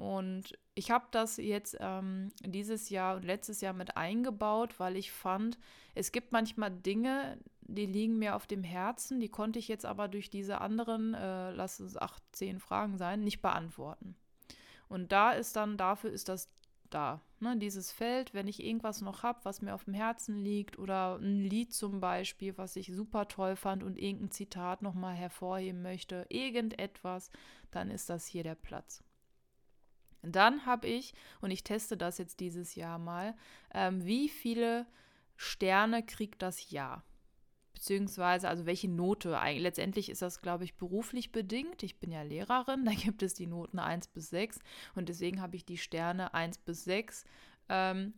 Und 0.00 0.59
ich 0.75 0.90
habe 0.90 1.04
das 1.11 1.37
jetzt 1.37 1.76
ähm, 1.78 2.33
dieses 2.40 2.88
Jahr 2.88 3.16
und 3.16 3.25
letztes 3.26 3.61
Jahr 3.61 3.75
mit 3.75 3.99
eingebaut, 3.99 4.80
weil 4.80 4.97
ich 4.97 5.12
fand, 5.12 5.59
es 5.95 6.11
gibt 6.11 6.33
manchmal 6.33 6.71
Dinge, 6.71 7.38
die 7.61 7.85
liegen 7.85 8.19
mir 8.19 8.35
auf 8.35 8.47
dem 8.47 8.64
Herzen, 8.64 9.21
die 9.21 9.28
konnte 9.28 9.59
ich 9.59 9.69
jetzt 9.69 9.85
aber 9.85 10.09
durch 10.09 10.30
diese 10.30 10.62
anderen, 10.62 11.12
äh, 11.12 11.50
lass 11.50 11.80
es 11.80 11.99
acht, 11.99 12.23
zehn 12.33 12.61
Fragen 12.61 12.97
sein, 12.97 13.21
nicht 13.21 13.42
beantworten. 13.42 14.16
Und 14.88 15.12
da 15.12 15.33
ist 15.33 15.54
dann, 15.57 15.76
dafür 15.76 16.11
ist 16.11 16.30
das 16.30 16.49
da. 16.88 17.21
Ne, 17.38 17.59
dieses 17.59 17.92
Feld, 17.92 18.33
wenn 18.33 18.49
ich 18.49 18.64
irgendwas 18.64 19.02
noch 19.02 19.23
habe, 19.23 19.40
was 19.42 19.61
mir 19.61 19.75
auf 19.75 19.85
dem 19.85 19.92
Herzen 19.92 20.35
liegt 20.38 20.78
oder 20.78 21.16
ein 21.16 21.45
Lied 21.45 21.75
zum 21.75 22.00
Beispiel, 22.00 22.57
was 22.57 22.75
ich 22.76 22.90
super 22.90 23.28
toll 23.28 23.54
fand 23.54 23.83
und 23.83 23.99
irgendein 23.99 24.30
Zitat 24.30 24.80
nochmal 24.80 25.14
hervorheben 25.14 25.83
möchte, 25.83 26.25
irgendetwas, 26.30 27.30
dann 27.71 27.90
ist 27.90 28.09
das 28.09 28.25
hier 28.25 28.45
der 28.45 28.54
Platz. 28.54 29.04
Dann 30.22 30.66
habe 30.66 30.86
ich, 30.86 31.14
und 31.40 31.50
ich 31.50 31.64
teste 31.64 31.96
das 31.96 32.18
jetzt 32.18 32.40
dieses 32.40 32.74
Jahr 32.74 32.98
mal, 32.98 33.34
ähm, 33.72 34.04
wie 34.04 34.28
viele 34.28 34.86
Sterne 35.36 36.04
kriegt 36.04 36.42
das 36.42 36.70
Jahr? 36.70 37.04
Beziehungsweise, 37.72 38.48
also 38.48 38.66
welche 38.66 38.90
Note? 38.90 39.38
Letztendlich 39.56 40.10
ist 40.10 40.20
das, 40.20 40.42
glaube 40.42 40.64
ich, 40.64 40.76
beruflich 40.76 41.32
bedingt. 41.32 41.82
Ich 41.82 41.98
bin 41.98 42.12
ja 42.12 42.22
Lehrerin, 42.22 42.84
da 42.84 42.92
gibt 42.92 43.22
es 43.22 43.34
die 43.34 43.46
Noten 43.46 43.78
1 43.78 44.08
bis 44.08 44.30
6 44.30 44.58
und 44.94 45.08
deswegen 45.08 45.40
habe 45.40 45.56
ich 45.56 45.64
die 45.64 45.78
Sterne 45.78 46.34
1 46.34 46.58
bis 46.58 46.84
6. 46.84 47.24
Ähm, 47.70 48.12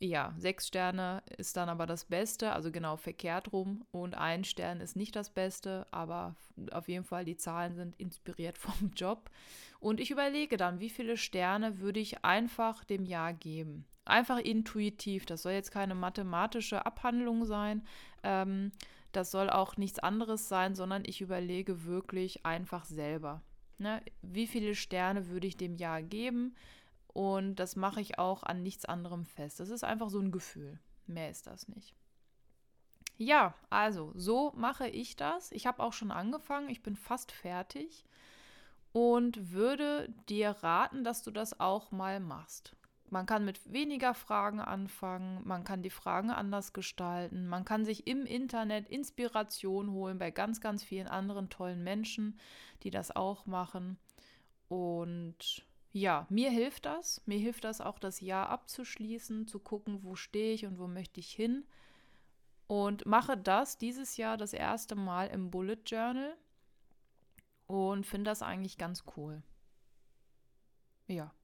ja, 0.00 0.32
sechs 0.38 0.66
Sterne 0.66 1.22
ist 1.36 1.58
dann 1.58 1.68
aber 1.68 1.86
das 1.86 2.06
Beste, 2.06 2.52
also 2.52 2.72
genau 2.72 2.96
verkehrt 2.96 3.52
rum. 3.52 3.84
Und 3.92 4.14
ein 4.14 4.44
Stern 4.44 4.80
ist 4.80 4.96
nicht 4.96 5.14
das 5.14 5.28
Beste, 5.28 5.86
aber 5.90 6.34
auf 6.72 6.88
jeden 6.88 7.04
Fall 7.04 7.26
die 7.26 7.36
Zahlen 7.36 7.74
sind 7.74 7.94
inspiriert 7.96 8.56
vom 8.58 8.92
Job. 8.96 9.30
Und 9.78 10.00
ich 10.00 10.10
überlege 10.10 10.56
dann, 10.56 10.80
wie 10.80 10.90
viele 10.90 11.18
Sterne 11.18 11.80
würde 11.80 12.00
ich 12.00 12.24
einfach 12.24 12.82
dem 12.84 13.04
Jahr 13.04 13.34
geben. 13.34 13.84
Einfach 14.06 14.38
intuitiv. 14.38 15.26
Das 15.26 15.42
soll 15.42 15.52
jetzt 15.52 15.70
keine 15.70 15.94
mathematische 15.94 16.86
Abhandlung 16.86 17.44
sein. 17.44 17.84
Ähm, 18.22 18.72
das 19.12 19.30
soll 19.30 19.50
auch 19.50 19.76
nichts 19.76 19.98
anderes 19.98 20.48
sein, 20.48 20.74
sondern 20.74 21.02
ich 21.04 21.20
überlege 21.20 21.84
wirklich 21.84 22.46
einfach 22.46 22.86
selber. 22.86 23.42
Ne? 23.76 24.02
Wie 24.22 24.46
viele 24.46 24.74
Sterne 24.74 25.28
würde 25.28 25.46
ich 25.46 25.56
dem 25.56 25.74
Jahr 25.74 26.02
geben? 26.02 26.54
Und 27.12 27.56
das 27.56 27.76
mache 27.76 28.00
ich 28.00 28.18
auch 28.18 28.42
an 28.42 28.62
nichts 28.62 28.84
anderem 28.84 29.24
fest. 29.24 29.60
Das 29.60 29.68
ist 29.68 29.84
einfach 29.84 30.10
so 30.10 30.20
ein 30.20 30.30
Gefühl. 30.30 30.78
Mehr 31.06 31.30
ist 31.30 31.46
das 31.46 31.68
nicht. 31.68 31.94
Ja, 33.16 33.54
also 33.68 34.12
so 34.14 34.52
mache 34.56 34.88
ich 34.88 35.16
das. 35.16 35.52
Ich 35.52 35.66
habe 35.66 35.82
auch 35.82 35.92
schon 35.92 36.10
angefangen. 36.10 36.70
Ich 36.70 36.82
bin 36.82 36.96
fast 36.96 37.32
fertig 37.32 38.04
und 38.92 39.52
würde 39.52 40.08
dir 40.28 40.50
raten, 40.62 41.04
dass 41.04 41.22
du 41.22 41.30
das 41.30 41.60
auch 41.60 41.90
mal 41.90 42.20
machst. 42.20 42.76
Man 43.10 43.26
kann 43.26 43.44
mit 43.44 43.60
weniger 43.72 44.14
Fragen 44.14 44.60
anfangen, 44.60 45.40
man 45.44 45.64
kann 45.64 45.82
die 45.82 45.90
Fragen 45.90 46.30
anders 46.30 46.72
gestalten, 46.72 47.48
man 47.48 47.64
kann 47.64 47.84
sich 47.84 48.06
im 48.06 48.24
Internet 48.24 48.88
Inspiration 48.88 49.90
holen 49.90 50.18
bei 50.18 50.30
ganz, 50.30 50.60
ganz 50.60 50.84
vielen 50.84 51.08
anderen 51.08 51.50
tollen 51.50 51.82
Menschen, 51.82 52.38
die 52.84 52.90
das 52.90 53.14
auch 53.14 53.46
machen. 53.46 53.98
Und 54.68 55.66
ja, 55.92 56.26
mir 56.30 56.50
hilft 56.50 56.86
das. 56.86 57.22
Mir 57.26 57.38
hilft 57.38 57.64
das 57.64 57.80
auch, 57.80 57.98
das 57.98 58.20
Jahr 58.20 58.48
abzuschließen, 58.48 59.46
zu 59.46 59.58
gucken, 59.58 60.04
wo 60.04 60.14
stehe 60.14 60.54
ich 60.54 60.66
und 60.66 60.78
wo 60.78 60.86
möchte 60.86 61.20
ich 61.20 61.32
hin. 61.32 61.64
Und 62.66 63.04
mache 63.06 63.36
das 63.36 63.78
dieses 63.78 64.16
Jahr 64.16 64.36
das 64.36 64.52
erste 64.52 64.94
Mal 64.94 65.26
im 65.26 65.50
Bullet 65.50 65.78
Journal 65.84 66.36
und 67.66 68.06
finde 68.06 68.30
das 68.30 68.42
eigentlich 68.42 68.78
ganz 68.78 69.02
cool. 69.16 69.42
Ja. 71.08 71.34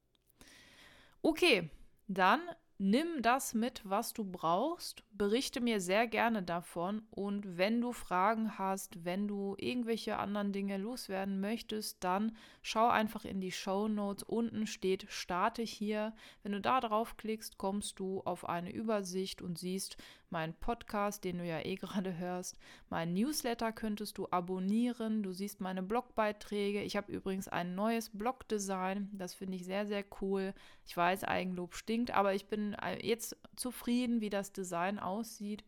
Okay, 1.21 1.69
dann 2.07 2.39
nimm 2.77 3.21
das 3.21 3.53
mit, 3.53 3.81
was 3.83 4.13
du 4.13 4.23
brauchst. 4.23 5.03
Berichte 5.11 5.61
mir 5.61 5.81
sehr 5.81 6.07
gerne 6.07 6.43
davon. 6.43 7.01
Und 7.09 7.57
wenn 7.57 7.81
du 7.81 7.91
Fragen 7.91 8.57
hast, 8.57 9.03
wenn 9.03 9.27
du 9.27 9.55
irgendwelche 9.57 10.17
anderen 10.17 10.53
Dinge 10.53 10.77
loswerden 10.77 11.39
möchtest, 11.39 12.03
dann 12.03 12.35
schau 12.61 12.87
einfach 12.87 13.25
in 13.25 13.41
die 13.41 13.51
Show 13.51 13.87
Notes. 13.87 14.23
Unten 14.23 14.67
steht 14.67 15.05
Starte 15.09 15.63
hier. 15.63 16.13
Wenn 16.43 16.51
du 16.51 16.61
da 16.61 16.79
draufklickst, 16.79 17.57
kommst 17.57 17.99
du 17.99 18.21
auf 18.21 18.47
eine 18.47 18.71
Übersicht 18.71 19.41
und 19.41 19.57
siehst, 19.57 19.97
meinen 20.29 20.53
Podcast, 20.53 21.23
den 21.23 21.39
du 21.39 21.45
ja 21.45 21.59
eh 21.59 21.75
gerade 21.77 22.17
hörst. 22.17 22.57
Mein 22.89 23.13
Newsletter 23.13 23.71
könntest 23.71 24.17
du 24.17 24.27
abonnieren. 24.31 25.23
Du 25.23 25.33
siehst 25.33 25.61
meine 25.61 25.83
Blogbeiträge. 25.83 26.81
Ich 26.81 26.95
habe 26.97 27.11
übrigens 27.11 27.47
ein 27.47 27.75
neues 27.75 28.09
Blogdesign. 28.09 29.09
Das 29.13 29.33
finde 29.33 29.57
ich 29.57 29.65
sehr, 29.65 29.85
sehr 29.85 30.03
cool. 30.21 30.53
Ich 30.85 30.95
weiß, 30.95 31.23
Eigenlob 31.23 31.75
stinkt, 31.75 32.11
aber 32.11 32.33
ich 32.33 32.47
bin 32.47 32.73
äh, 32.73 33.05
jetzt 33.05 33.35
zufrieden, 33.55 34.21
wie 34.21 34.29
das 34.29 34.51
Design 34.51 34.99
aussieht. 34.99 35.63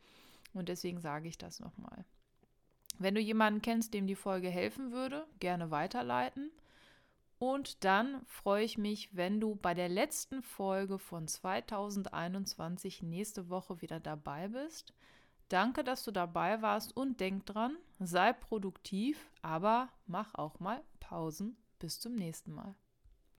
Und 0.54 0.70
deswegen 0.70 1.00
sage 1.00 1.28
ich 1.28 1.38
das 1.38 1.60
nochmal. 1.60 2.06
Wenn 2.98 3.16
du 3.16 3.22
jemanden 3.22 3.62
kennst, 3.62 3.94
dem 3.94 4.08
die 4.08 4.16
Folge 4.16 4.50
helfen 4.50 4.92
würde, 4.92 5.26
gerne 5.40 5.72
weiterleiten. 5.72 6.52
Und 7.40 7.86
dann 7.86 8.22
freue 8.26 8.66
ich 8.66 8.78
mich, 8.78 9.16
wenn 9.16 9.40
du 9.40 9.56
bei 9.56 9.74
der 9.74 9.88
letzten 9.88 10.44
Folge 10.44 11.00
von 11.00 11.28
2021 11.28 13.02
nächste 13.02 13.50
Woche 13.50 13.82
wieder 13.82 14.02
dabei 14.02 14.50
bist. 14.50 14.94
Danke, 15.48 15.84
dass 15.86 16.04
du 16.04 16.12
dabei 16.12 16.62
warst 16.62 16.96
und 16.96 17.22
denk 17.22 17.46
dran, 17.46 17.78
sei 17.98 18.34
produktiv, 18.34 19.32
aber 19.42 19.90
mach 20.06 20.36
auch 20.36 20.60
mal 20.60 20.84
Pausen. 21.00 21.58
Bis 21.80 22.00
zum 22.02 22.14
nächsten 22.16 22.54
Mal. 22.54 22.76